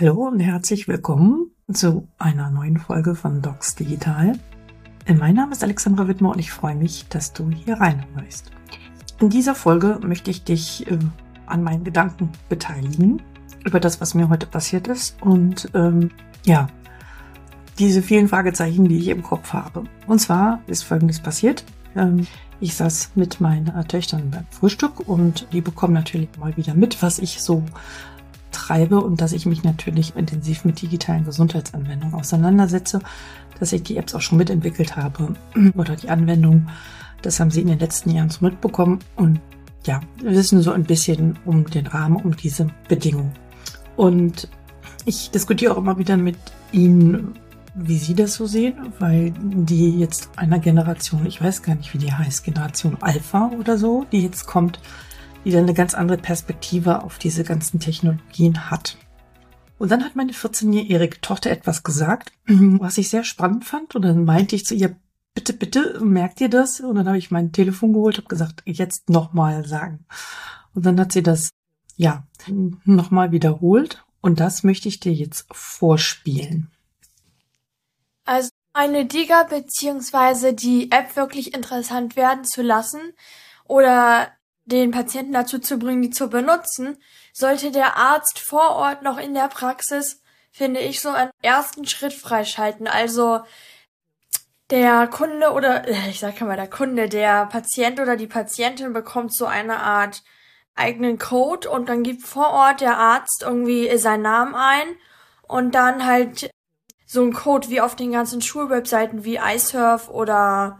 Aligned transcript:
Hallo 0.00 0.28
und 0.28 0.40
herzlich 0.40 0.88
willkommen 0.88 1.50
zu 1.70 2.08
einer 2.16 2.48
neuen 2.48 2.78
Folge 2.78 3.14
von 3.14 3.42
Docs 3.42 3.74
Digital. 3.74 4.32
Mein 5.06 5.34
Name 5.34 5.52
ist 5.52 5.62
Alexandra 5.62 6.08
Wittmer 6.08 6.30
und 6.30 6.38
ich 6.38 6.52
freue 6.52 6.74
mich, 6.74 7.06
dass 7.10 7.34
du 7.34 7.50
hier 7.50 7.74
reinhörst. 7.74 8.50
In 9.20 9.28
dieser 9.28 9.54
Folge 9.54 10.00
möchte 10.02 10.30
ich 10.30 10.42
dich 10.42 10.90
äh, 10.90 10.96
an 11.44 11.62
meinen 11.62 11.84
Gedanken 11.84 12.30
beteiligen 12.48 13.20
über 13.62 13.78
das, 13.78 14.00
was 14.00 14.14
mir 14.14 14.30
heute 14.30 14.46
passiert 14.46 14.88
ist 14.88 15.20
und 15.20 15.68
ähm, 15.74 16.10
ja, 16.46 16.68
diese 17.78 18.00
vielen 18.00 18.28
Fragezeichen, 18.28 18.88
die 18.88 19.00
ich 19.00 19.08
im 19.08 19.22
Kopf 19.22 19.52
habe. 19.52 19.84
Und 20.06 20.18
zwar 20.18 20.62
ist 20.66 20.82
Folgendes 20.82 21.20
passiert. 21.20 21.62
Ähm, 21.94 22.26
ich 22.58 22.74
saß 22.74 23.10
mit 23.16 23.42
meinen 23.42 23.86
Töchtern 23.86 24.30
beim 24.30 24.46
Frühstück 24.50 25.06
und 25.06 25.46
die 25.52 25.60
bekommen 25.60 25.92
natürlich 25.92 26.30
mal 26.38 26.56
wieder 26.56 26.72
mit, 26.72 27.02
was 27.02 27.18
ich 27.18 27.42
so 27.42 27.66
treibe 28.50 29.00
und 29.00 29.20
dass 29.20 29.32
ich 29.32 29.46
mich 29.46 29.62
natürlich 29.62 30.16
intensiv 30.16 30.64
mit 30.64 30.80
digitalen 30.80 31.24
Gesundheitsanwendungen 31.24 32.14
auseinandersetze, 32.14 33.00
dass 33.58 33.72
ich 33.72 33.82
die 33.82 33.96
Apps 33.96 34.14
auch 34.14 34.20
schon 34.20 34.38
mitentwickelt 34.38 34.96
habe 34.96 35.34
oder 35.74 35.96
die 35.96 36.08
Anwendung. 36.08 36.68
Das 37.22 37.40
haben 37.40 37.50
sie 37.50 37.60
in 37.60 37.68
den 37.68 37.78
letzten 37.78 38.10
Jahren 38.10 38.30
so 38.30 38.44
mitbekommen 38.44 39.00
und 39.16 39.40
ja, 39.86 40.00
wissen 40.22 40.62
so 40.62 40.72
ein 40.72 40.84
bisschen 40.84 41.38
um 41.44 41.68
den 41.68 41.86
Rahmen, 41.86 42.16
um 42.16 42.36
diese 42.36 42.68
Bedingungen. 42.88 43.32
Und 43.96 44.48
ich 45.04 45.30
diskutiere 45.30 45.72
auch 45.72 45.78
immer 45.78 45.98
wieder 45.98 46.16
mit 46.16 46.36
ihnen, 46.72 47.34
wie 47.74 47.98
sie 47.98 48.14
das 48.14 48.34
so 48.34 48.46
sehen, 48.46 48.74
weil 48.98 49.32
die 49.40 49.98
jetzt 49.98 50.30
einer 50.36 50.58
Generation, 50.58 51.24
ich 51.26 51.40
weiß 51.40 51.62
gar 51.62 51.76
nicht, 51.76 51.94
wie 51.94 51.98
die 51.98 52.12
heißt, 52.12 52.44
Generation 52.44 52.96
Alpha 53.00 53.50
oder 53.58 53.78
so, 53.78 54.06
die 54.12 54.22
jetzt 54.22 54.46
kommt, 54.46 54.80
die 55.44 55.50
dann 55.50 55.64
eine 55.64 55.74
ganz 55.74 55.94
andere 55.94 56.18
Perspektive 56.18 57.02
auf 57.02 57.18
diese 57.18 57.44
ganzen 57.44 57.80
Technologien 57.80 58.70
hat. 58.70 58.96
Und 59.78 59.90
dann 59.90 60.04
hat 60.04 60.14
meine 60.14 60.32
14-jährige 60.32 61.20
Tochter 61.22 61.50
etwas 61.50 61.82
gesagt, 61.82 62.32
was 62.46 62.98
ich 62.98 63.08
sehr 63.08 63.24
spannend 63.24 63.64
fand. 63.64 63.94
Und 63.94 64.02
dann 64.02 64.24
meinte 64.24 64.54
ich 64.54 64.66
zu 64.66 64.74
ihr, 64.74 64.96
bitte, 65.34 65.52
bitte, 65.52 66.00
merkt 66.04 66.40
ihr 66.40 66.50
das? 66.50 66.80
Und 66.80 66.96
dann 66.96 67.06
habe 67.06 67.18
ich 67.18 67.30
mein 67.30 67.52
Telefon 67.52 67.94
geholt 67.94 68.18
und 68.18 68.28
gesagt, 68.28 68.62
jetzt 68.66 69.08
nochmal 69.08 69.66
sagen. 69.66 70.04
Und 70.74 70.84
dann 70.84 71.00
hat 71.00 71.12
sie 71.12 71.22
das, 71.22 71.50
ja, 71.96 72.26
nochmal 72.84 73.32
wiederholt. 73.32 74.04
Und 74.20 74.40
das 74.40 74.64
möchte 74.64 74.88
ich 74.88 75.00
dir 75.00 75.12
jetzt 75.12 75.46
vorspielen. 75.50 76.70
Also 78.26 78.50
eine 78.72 79.06
Diga 79.06 79.44
beziehungsweise 79.44 80.52
die 80.52 80.92
App 80.92 81.16
wirklich 81.16 81.54
interessant 81.54 82.16
werden 82.16 82.44
zu 82.44 82.62
lassen 82.62 83.00
oder 83.64 84.28
den 84.70 84.90
Patienten 84.90 85.32
dazu 85.32 85.58
zu 85.58 85.78
bringen, 85.78 86.02
die 86.02 86.10
zu 86.10 86.28
benutzen, 86.28 86.96
sollte 87.32 87.70
der 87.70 87.96
Arzt 87.96 88.38
vor 88.38 88.70
Ort 88.70 89.02
noch 89.02 89.18
in 89.18 89.34
der 89.34 89.48
Praxis, 89.48 90.22
finde 90.50 90.80
ich, 90.80 91.00
so 91.00 91.10
einen 91.10 91.30
ersten 91.42 91.86
Schritt 91.86 92.12
freischalten. 92.12 92.86
Also 92.86 93.40
der 94.70 95.08
Kunde 95.08 95.52
oder 95.52 95.86
äh, 95.88 96.10
ich 96.10 96.20
sage 96.20 96.44
mal 96.44 96.56
der 96.56 96.70
Kunde, 96.70 97.08
der 97.08 97.46
Patient 97.46 98.00
oder 98.00 98.16
die 98.16 98.26
Patientin 98.26 98.92
bekommt 98.92 99.34
so 99.34 99.46
eine 99.46 99.80
Art 99.80 100.22
eigenen 100.74 101.18
Code 101.18 101.68
und 101.68 101.88
dann 101.88 102.02
gibt 102.02 102.22
vor 102.22 102.50
Ort 102.50 102.80
der 102.80 102.96
Arzt 102.96 103.42
irgendwie 103.42 103.96
seinen 103.98 104.22
Namen 104.22 104.54
ein 104.54 104.96
und 105.42 105.74
dann 105.74 106.06
halt 106.06 106.50
so 107.04 107.22
ein 107.22 107.32
Code 107.32 107.68
wie 107.68 107.80
auf 107.80 107.96
den 107.96 108.12
ganzen 108.12 108.40
Schulwebseiten 108.40 109.24
wie 109.24 109.38
iSurf 109.38 110.08
oder 110.08 110.78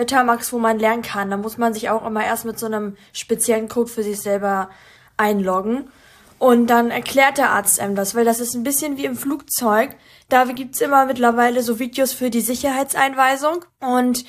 Betamax, 0.00 0.52
wo 0.52 0.58
man 0.58 0.78
lernen 0.78 1.02
kann. 1.02 1.30
Da 1.30 1.36
muss 1.36 1.58
man 1.58 1.74
sich 1.74 1.90
auch 1.90 2.06
immer 2.06 2.24
erst 2.24 2.46
mit 2.46 2.58
so 2.58 2.66
einem 2.66 2.96
speziellen 3.12 3.68
Code 3.68 3.90
für 3.90 4.02
sich 4.02 4.20
selber 4.20 4.70
einloggen. 5.16 5.90
Und 6.38 6.68
dann 6.68 6.90
erklärt 6.90 7.36
der 7.36 7.50
Arzt 7.50 7.78
einem 7.80 7.94
das, 7.94 8.14
weil 8.14 8.24
das 8.24 8.40
ist 8.40 8.54
ein 8.54 8.62
bisschen 8.62 8.96
wie 8.96 9.04
im 9.04 9.14
Flugzeug. 9.14 9.94
Da 10.30 10.44
gibt's 10.44 10.80
immer 10.80 11.04
mittlerweile 11.04 11.62
so 11.62 11.78
Videos 11.78 12.14
für 12.14 12.30
die 12.30 12.40
Sicherheitseinweisung. 12.40 13.66
Und 13.78 14.24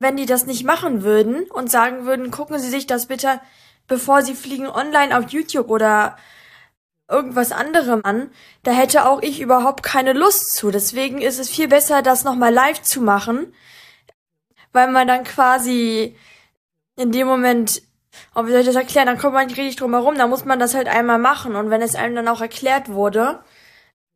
wenn 0.00 0.16
die 0.16 0.26
das 0.26 0.46
nicht 0.46 0.64
machen 0.64 1.04
würden 1.04 1.44
und 1.50 1.70
sagen 1.70 2.04
würden, 2.04 2.32
gucken 2.32 2.58
Sie 2.58 2.68
sich 2.68 2.88
das 2.88 3.06
bitte, 3.06 3.40
bevor 3.86 4.22
Sie 4.22 4.34
fliegen, 4.34 4.66
online 4.66 5.16
auf 5.16 5.30
YouTube 5.30 5.70
oder 5.70 6.16
irgendwas 7.08 7.52
anderem 7.52 8.00
an, 8.02 8.30
da 8.64 8.72
hätte 8.72 9.06
auch 9.06 9.22
ich 9.22 9.40
überhaupt 9.40 9.84
keine 9.84 10.14
Lust 10.14 10.56
zu. 10.56 10.72
Deswegen 10.72 11.22
ist 11.22 11.38
es 11.38 11.48
viel 11.48 11.68
besser, 11.68 12.02
das 12.02 12.24
nochmal 12.24 12.52
live 12.52 12.82
zu 12.82 13.00
machen, 13.00 13.54
weil 14.72 14.90
man 14.90 15.06
dann 15.06 15.24
quasi 15.24 16.16
in 16.96 17.12
dem 17.12 17.26
Moment, 17.26 17.82
oh, 18.34 18.46
wie 18.46 18.50
soll 18.50 18.60
ich 18.60 18.66
das 18.66 18.76
erklären, 18.76 19.06
dann 19.06 19.18
kommt 19.18 19.34
man 19.34 19.46
nicht 19.46 19.58
richtig 19.58 19.76
drum 19.76 19.92
herum, 19.92 20.16
da 20.16 20.26
muss 20.26 20.44
man 20.44 20.58
das 20.58 20.74
halt 20.74 20.88
einmal 20.88 21.18
machen 21.18 21.56
und 21.56 21.70
wenn 21.70 21.82
es 21.82 21.94
einem 21.94 22.14
dann 22.14 22.28
auch 22.28 22.40
erklärt 22.40 22.88
wurde, 22.88 23.40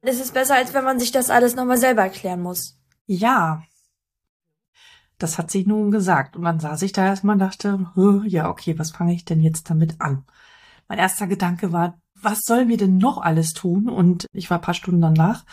dann 0.00 0.10
ist 0.10 0.20
es 0.20 0.32
besser, 0.32 0.54
als 0.54 0.72
wenn 0.74 0.84
man 0.84 0.98
sich 0.98 1.12
das 1.12 1.30
alles 1.30 1.54
nochmal 1.54 1.76
selber 1.76 2.02
erklären 2.02 2.42
muss. 2.42 2.78
Ja. 3.06 3.62
Das 5.18 5.36
hat 5.36 5.50
sie 5.50 5.66
nun 5.66 5.90
gesagt. 5.90 6.36
Und 6.36 6.44
dann 6.44 6.60
saß 6.60 6.80
ich 6.82 6.92
da 6.92 7.04
erstmal 7.04 7.34
und 7.34 7.40
dachte, 7.40 7.86
ja, 8.26 8.48
okay, 8.48 8.78
was 8.78 8.90
fange 8.90 9.12
ich 9.12 9.26
denn 9.26 9.42
jetzt 9.42 9.68
damit 9.68 10.00
an? 10.00 10.24
Mein 10.88 10.98
erster 10.98 11.26
Gedanke 11.26 11.72
war, 11.72 12.00
was 12.14 12.40
sollen 12.40 12.68
wir 12.68 12.78
denn 12.78 12.96
noch 12.96 13.18
alles 13.18 13.52
tun? 13.52 13.88
Und 13.88 14.26
ich 14.32 14.48
war 14.48 14.58
ein 14.58 14.62
paar 14.62 14.74
Stunden 14.74 15.02
danach 15.02 15.44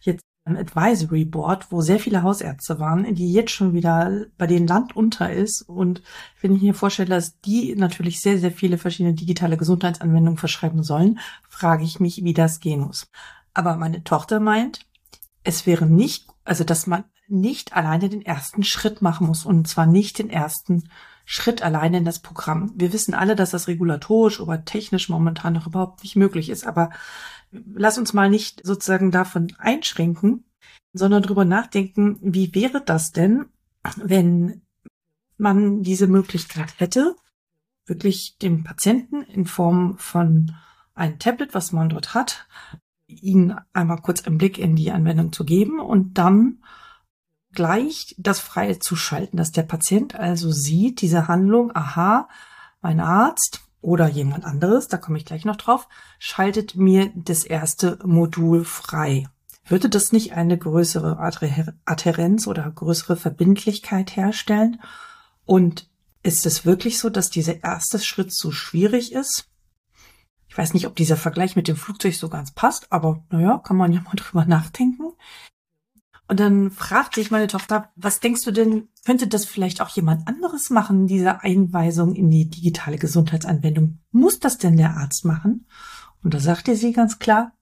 jetzt 0.00 0.22
Advisory 0.54 1.24
Board, 1.24 1.72
wo 1.72 1.80
sehr 1.80 1.98
viele 1.98 2.22
Hausärzte 2.22 2.78
waren, 2.78 3.14
die 3.14 3.32
jetzt 3.32 3.50
schon 3.50 3.72
wieder 3.72 4.26
bei 4.38 4.46
denen 4.46 4.66
Land 4.66 4.94
unter 4.94 5.32
ist. 5.32 5.62
Und 5.62 6.02
wenn 6.40 6.54
ich 6.54 6.62
mir 6.62 6.74
vorstelle, 6.74 7.08
dass 7.08 7.40
die 7.40 7.74
natürlich 7.74 8.20
sehr, 8.20 8.38
sehr 8.38 8.52
viele 8.52 8.78
verschiedene 8.78 9.14
digitale 9.14 9.56
Gesundheitsanwendungen 9.56 10.38
verschreiben 10.38 10.82
sollen, 10.82 11.18
frage 11.48 11.84
ich 11.84 11.98
mich, 11.98 12.22
wie 12.22 12.34
das 12.34 12.60
gehen 12.60 12.80
muss. 12.80 13.10
Aber 13.54 13.76
meine 13.76 14.04
Tochter 14.04 14.38
meint, 14.38 14.86
es 15.42 15.66
wäre 15.66 15.86
nicht, 15.86 16.28
also 16.44 16.62
dass 16.62 16.86
man 16.86 17.04
nicht 17.28 17.74
alleine 17.74 18.08
den 18.08 18.22
ersten 18.22 18.62
Schritt 18.62 19.02
machen 19.02 19.26
muss 19.26 19.44
und 19.44 19.66
zwar 19.66 19.86
nicht 19.86 20.18
den 20.18 20.30
ersten 20.30 20.84
Schritt 21.28 21.60
alleine 21.60 21.98
in 21.98 22.04
das 22.04 22.20
Programm. 22.20 22.72
Wir 22.76 22.92
wissen 22.92 23.12
alle, 23.12 23.34
dass 23.34 23.50
das 23.50 23.66
regulatorisch 23.66 24.38
oder 24.38 24.64
technisch 24.64 25.08
momentan 25.08 25.54
noch 25.54 25.66
überhaupt 25.66 26.04
nicht 26.04 26.14
möglich 26.14 26.48
ist, 26.48 26.64
aber 26.64 26.90
lass 27.50 27.98
uns 27.98 28.12
mal 28.12 28.30
nicht 28.30 28.64
sozusagen 28.64 29.10
davon 29.10 29.48
einschränken, 29.58 30.44
sondern 30.92 31.24
drüber 31.24 31.44
nachdenken, 31.44 32.18
wie 32.22 32.54
wäre 32.54 32.80
das 32.80 33.10
denn, 33.10 33.46
wenn 33.96 34.62
man 35.36 35.82
diese 35.82 36.06
Möglichkeit 36.06 36.78
hätte, 36.78 37.16
wirklich 37.86 38.38
dem 38.38 38.62
Patienten 38.62 39.22
in 39.22 39.46
Form 39.46 39.98
von 39.98 40.54
einem 40.94 41.18
Tablet, 41.18 41.54
was 41.54 41.72
man 41.72 41.88
dort 41.88 42.14
hat, 42.14 42.46
ihn 43.08 43.56
einmal 43.72 44.00
kurz 44.00 44.24
einen 44.24 44.38
Blick 44.38 44.58
in 44.58 44.76
die 44.76 44.92
Anwendung 44.92 45.32
zu 45.32 45.44
geben 45.44 45.80
und 45.80 46.18
dann 46.18 46.62
gleich 47.56 48.14
das 48.18 48.38
freie 48.38 48.78
zu 48.78 48.94
schalten, 48.94 49.36
dass 49.36 49.50
der 49.50 49.64
Patient 49.64 50.14
also 50.14 50.52
sieht, 50.52 51.00
diese 51.00 51.26
Handlung, 51.26 51.74
aha, 51.74 52.28
mein 52.80 53.00
Arzt 53.00 53.62
oder 53.80 54.06
jemand 54.06 54.44
anderes, 54.44 54.86
da 54.86 54.96
komme 54.96 55.18
ich 55.18 55.24
gleich 55.24 55.44
noch 55.44 55.56
drauf, 55.56 55.88
schaltet 56.20 56.76
mir 56.76 57.10
das 57.16 57.42
erste 57.42 57.98
Modul 58.04 58.64
frei. 58.64 59.26
Würde 59.68 59.88
das 59.88 60.12
nicht 60.12 60.34
eine 60.34 60.56
größere 60.56 61.18
Adherenz 61.84 62.46
oder 62.46 62.70
größere 62.70 63.16
Verbindlichkeit 63.16 64.14
herstellen? 64.14 64.80
Und 65.44 65.90
ist 66.22 66.46
es 66.46 66.64
wirklich 66.64 66.98
so, 66.98 67.10
dass 67.10 67.30
dieser 67.30 67.64
erste 67.64 67.98
Schritt 67.98 68.32
so 68.32 68.52
schwierig 68.52 69.12
ist? 69.12 69.48
Ich 70.48 70.56
weiß 70.56 70.72
nicht, 70.72 70.86
ob 70.86 70.94
dieser 70.94 71.16
Vergleich 71.16 71.56
mit 71.56 71.68
dem 71.68 71.76
Flugzeug 71.76 72.14
so 72.14 72.28
ganz 72.28 72.52
passt, 72.52 72.92
aber 72.92 73.24
naja, 73.30 73.58
kann 73.58 73.76
man 73.76 73.92
ja 73.92 74.00
mal 74.02 74.14
drüber 74.14 74.44
nachdenken. 74.46 75.12
Und 76.28 76.40
dann 76.40 76.70
fragt 76.72 77.14
sich 77.14 77.30
meine 77.30 77.46
Tochter, 77.46 77.92
was 77.94 78.18
denkst 78.18 78.42
du 78.42 78.50
denn, 78.50 78.88
könnte 79.04 79.28
das 79.28 79.44
vielleicht 79.44 79.80
auch 79.80 79.90
jemand 79.90 80.26
anderes 80.26 80.70
machen, 80.70 81.06
diese 81.06 81.42
Einweisung 81.42 82.14
in 82.14 82.30
die 82.30 82.50
digitale 82.50 82.98
Gesundheitsanwendung? 82.98 83.98
Muss 84.10 84.40
das 84.40 84.58
denn 84.58 84.76
der 84.76 84.96
Arzt 84.96 85.24
machen? 85.24 85.66
Und 86.24 86.34
da 86.34 86.40
sagte 86.40 86.74
sie 86.74 86.92
ganz 86.92 87.20
klar, 87.20 87.52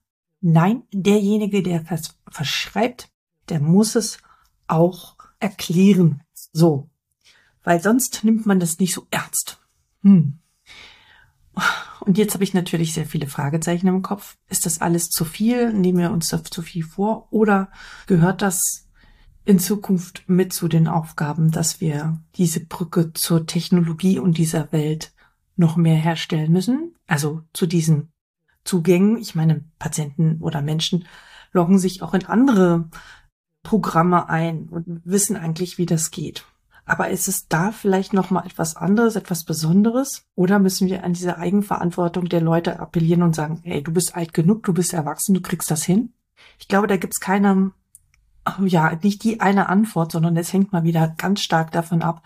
nein, 0.41 0.83
derjenige, 0.91 1.61
der 1.61 1.81
das 1.81 2.17
verschreibt, 2.29 3.09
der 3.49 3.59
muss 3.59 3.95
es 3.95 4.17
auch 4.67 5.15
erklären. 5.39 6.23
So. 6.51 6.89
Weil 7.63 7.81
sonst 7.81 8.23
nimmt 8.23 8.47
man 8.47 8.59
das 8.59 8.79
nicht 8.79 8.93
so 8.95 9.05
ernst. 9.11 9.59
Hm. 10.01 10.39
Und 12.05 12.17
jetzt 12.19 12.35
habe 12.35 12.43
ich 12.43 12.53
natürlich 12.53 12.93
sehr 12.93 13.05
viele 13.05 13.27
Fragezeichen 13.27 13.87
im 13.87 14.03
Kopf. 14.03 14.37
Ist 14.47 14.65
das 14.65 14.79
alles 14.79 15.09
zu 15.09 15.25
viel? 15.25 15.73
Nehmen 15.73 15.99
wir 15.99 16.11
uns 16.11 16.27
da 16.27 16.43
zu 16.43 16.61
viel 16.61 16.83
vor? 16.83 17.27
Oder 17.31 17.71
gehört 18.05 18.41
das 18.41 18.87
in 19.43 19.59
Zukunft 19.59 20.23
mit 20.27 20.53
zu 20.53 20.67
den 20.67 20.87
Aufgaben, 20.87 21.51
dass 21.51 21.81
wir 21.81 22.21
diese 22.35 22.59
Brücke 22.59 23.13
zur 23.13 23.47
Technologie 23.47 24.19
und 24.19 24.37
dieser 24.37 24.71
Welt 24.71 25.13
noch 25.55 25.77
mehr 25.77 25.95
herstellen 25.95 26.51
müssen? 26.51 26.93
Also 27.07 27.41
zu 27.53 27.65
diesen 27.65 28.11
Zugängen. 28.63 29.17
Ich 29.17 29.33
meine, 29.33 29.63
Patienten 29.79 30.41
oder 30.41 30.61
Menschen 30.61 31.05
loggen 31.53 31.79
sich 31.79 32.03
auch 32.03 32.13
in 32.13 32.25
andere 32.25 32.89
Programme 33.63 34.29
ein 34.29 34.69
und 34.69 35.01
wissen 35.05 35.35
eigentlich, 35.35 35.79
wie 35.79 35.87
das 35.87 36.11
geht. 36.11 36.45
Aber 36.85 37.09
ist 37.09 37.27
es 37.27 37.47
da 37.47 37.71
vielleicht 37.71 38.13
noch 38.13 38.29
mal 38.29 38.45
etwas 38.45 38.75
anderes, 38.75 39.15
etwas 39.15 39.43
Besonderes? 39.43 40.25
Oder 40.35 40.59
müssen 40.59 40.87
wir 40.87 41.03
an 41.03 41.13
diese 41.13 41.37
Eigenverantwortung 41.37 42.29
der 42.29 42.41
Leute 42.41 42.79
appellieren 42.79 43.23
und 43.23 43.35
sagen, 43.35 43.61
hey, 43.63 43.81
du 43.81 43.91
bist 43.91 44.15
alt 44.15 44.33
genug, 44.33 44.63
du 44.63 44.73
bist 44.73 44.93
erwachsen, 44.93 45.33
du 45.33 45.41
kriegst 45.41 45.71
das 45.71 45.83
hin? 45.83 46.13
Ich 46.59 46.67
glaube, 46.67 46.87
da 46.87 46.97
gibt's 46.97 47.19
keine, 47.19 47.71
ja, 48.63 48.97
nicht 49.01 49.23
die 49.23 49.41
eine 49.41 49.67
Antwort, 49.67 50.11
sondern 50.11 50.37
es 50.37 50.53
hängt 50.53 50.73
mal 50.73 50.83
wieder 50.83 51.07
ganz 51.17 51.41
stark 51.41 51.71
davon 51.71 52.03
ab, 52.03 52.21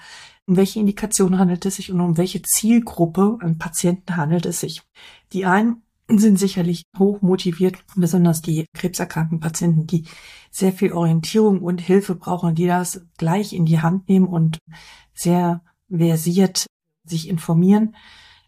um 0.46 0.58
welche 0.58 0.80
Indikation 0.80 1.40
handelt 1.40 1.66
es 1.66 1.78
sich 1.78 1.92
und 1.92 2.02
um 2.02 2.18
welche 2.18 2.42
Zielgruppe 2.42 3.38
an 3.42 3.58
Patienten 3.60 4.18
handelt 4.18 4.46
es 4.46 4.60
sich. 4.60 4.82
Die 5.32 5.46
einen 5.46 5.84
sind 6.18 6.40
sicherlich 6.40 6.84
hoch 6.98 7.22
motiviert, 7.22 7.84
besonders 7.96 8.42
die 8.42 8.66
krebserkrankten 8.74 9.40
Patienten, 9.40 9.86
die 9.86 10.06
sehr 10.50 10.74
viel 10.74 10.94
Orientierung 10.94 11.62
und 11.62 11.82
Hilfe 11.82 12.16
brauchen, 12.16 12.56
die 12.56 12.68
das 12.68 13.06
gleich 13.18 13.54
in 13.54 13.66
die 13.66 13.82
Hand 13.82 14.10
nehmen 14.10 14.28
und 14.28 14.58
sehr 15.14 15.62
versiert 15.90 16.66
sich 17.04 17.30
informieren, 17.30 17.96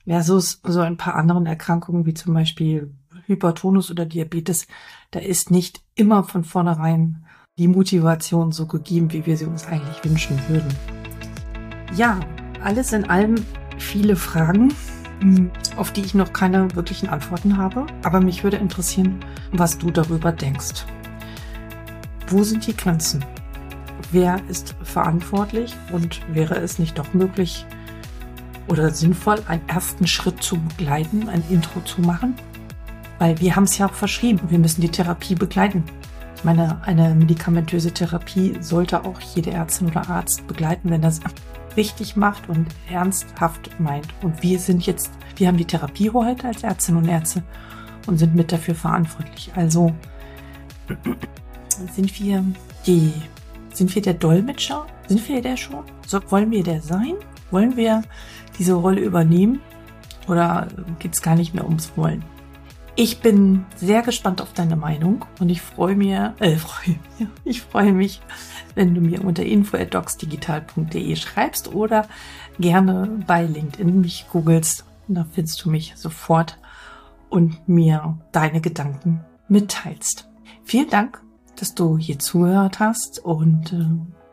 versus 0.06 0.62
so 0.64 0.80
ein 0.80 0.98
paar 0.98 1.16
anderen 1.16 1.46
Erkrankungen 1.46 2.06
wie 2.06 2.14
zum 2.14 2.34
Beispiel 2.34 2.94
Hypertonus 3.26 3.92
oder 3.92 4.06
Diabetes. 4.06 4.68
Da 5.12 5.20
ist 5.20 5.52
nicht 5.52 5.82
immer 5.96 6.24
von 6.24 6.44
vornherein 6.44 7.26
die 7.58 7.68
Motivation 7.68 8.52
so 8.52 8.66
gegeben, 8.66 9.12
wie 9.12 9.26
wir 9.26 9.38
sie 9.38 9.46
uns 9.46 9.68
eigentlich 9.68 10.04
wünschen 10.04 10.40
würden. 10.48 10.74
Ja, 11.96 12.20
alles 12.64 12.94
in 12.94 13.06
allem 13.06 13.36
viele 13.78 14.16
Fragen, 14.16 14.74
auf 15.76 15.92
die 15.92 16.02
ich 16.02 16.14
noch 16.14 16.34
keine 16.34 16.74
wirklichen 16.76 17.10
Antworten 17.10 17.58
habe. 17.58 17.86
Aber 18.04 18.20
mich 18.22 18.44
würde 18.44 18.58
interessieren, 18.58 19.24
was 19.52 19.78
du 19.78 19.92
darüber 19.92 20.32
denkst. 20.32 20.86
Wo 22.28 22.44
sind 22.44 22.66
die 22.66 22.76
Grenzen? 22.76 23.24
Wer 24.12 24.42
ist 24.50 24.76
verantwortlich 24.84 25.76
und 25.92 26.22
wäre 26.34 26.56
es 26.56 26.80
nicht 26.80 26.98
doch 26.98 27.14
möglich 27.14 27.66
oder 28.68 28.90
sinnvoll, 28.92 29.42
einen 29.48 29.68
ersten 29.68 30.08
Schritt 30.08 30.42
zu 30.42 30.58
begleiten, 30.58 31.30
ein 31.30 31.44
Intro 31.50 31.82
zu 31.82 32.02
machen? 32.02 32.36
Weil 33.20 33.40
wir 33.40 33.56
haben 33.56 33.66
es 33.66 33.78
ja 33.78 33.86
auch 33.86 33.94
verschrieben, 33.94 34.40
wir 34.50 34.60
müssen 34.60 34.82
die 34.82 34.90
Therapie 34.90 35.36
begleiten. 35.36 35.84
Ich 36.42 36.46
meine, 36.46 36.82
eine 36.88 37.14
medikamentöse 37.14 37.92
Therapie 37.92 38.58
sollte 38.62 39.06
auch 39.06 39.22
jede 39.36 39.52
Ärztin 39.52 39.90
oder 39.90 40.10
Arzt 40.10 40.48
begleiten, 40.48 40.90
wenn 40.90 41.04
das 41.04 41.20
richtig 41.78 42.16
macht 42.16 42.50
und 42.50 42.66
ernsthaft 42.90 43.80
meint. 43.80 44.08
Und 44.24 44.42
wir 44.42 44.58
sind 44.58 44.88
jetzt, 44.88 45.12
wir 45.36 45.48
haben 45.48 45.58
die 45.58 45.66
Therapie 45.66 46.10
heute 46.10 46.48
als 46.48 46.64
Ärztinnen 46.64 47.04
und 47.04 47.08
Ärzte 47.08 47.44
und 48.08 48.18
sind 48.18 48.34
mit 48.34 48.52
dafür 48.52 48.74
verantwortlich. 48.74 49.52
Also 49.56 49.94
sind 51.94 52.20
wir 52.20 52.44
die, 52.88 53.14
sind 53.72 53.94
wir 53.94 54.02
der 54.02 54.16
Dolmetscher? 54.16 54.88
Sind 55.10 55.30
wir 55.30 55.44
der 55.44 55.58
schon? 55.58 55.84
So, 56.08 56.20
wollen 56.32 56.50
wir 56.50 56.64
der 56.64 56.82
sein? 56.82 57.18
Wollen 57.52 57.78
wir 57.78 58.02
diese 58.58 58.74
Rolle 58.74 59.02
übernehmen? 59.02 59.62
Oder 60.28 60.70
geht 60.98 61.14
es 61.14 61.22
gar 61.22 61.36
nicht 61.36 61.54
mehr 61.54 61.66
ums 61.66 61.92
Wollen? 61.96 62.26
Ich 62.96 63.22
bin 63.22 63.66
sehr 63.78 64.02
gespannt 64.02 64.42
auf 64.42 64.54
deine 64.54 64.76
Meinung 64.76 65.26
und 65.40 65.50
ich 65.50 65.62
freue 65.62 65.96
mir, 65.96 66.36
äh, 66.40 66.58
freue, 66.58 66.96
ich 67.46 67.62
freue 67.62 67.94
mich, 67.94 68.22
wenn 68.76 68.94
du 68.94 69.02
mir 69.02 69.24
unter 69.24 69.44
info@docsdigital.de 69.44 71.16
schreibst 71.16 71.74
oder 71.74 72.08
gerne 72.60 73.24
bei 73.26 73.44
LinkedIn 73.44 74.02
mich 74.02 74.28
googelst. 74.32 74.86
Da 75.08 75.26
findest 75.32 75.64
du 75.64 75.70
mich 75.70 75.94
sofort 75.96 76.58
und 77.30 77.68
mir 77.68 78.18
deine 78.32 78.62
Gedanken 78.62 79.22
mitteilst. 79.48 80.30
Vielen 80.64 80.90
Dank, 80.90 81.22
dass 81.56 81.74
du 81.74 81.98
hier 81.98 82.20
zugehört 82.20 82.80
hast 82.80 83.20
und 83.20 83.74
äh, 83.74 83.88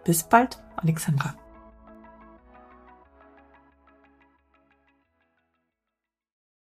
bis 0.04 0.24
bald, 0.24 0.58
Alexandra. 0.76 1.37